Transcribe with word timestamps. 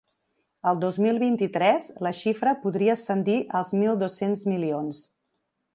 El 0.69 0.79
dos 0.83 0.95
mil 1.07 1.19
vint-i-tres, 1.23 1.91
la 2.07 2.13
xifra 2.21 2.55
podria 2.65 2.97
ascendir 2.99 3.37
als 3.61 3.77
mil 3.83 4.05
dos-cents 4.05 4.47
milions. 4.55 5.05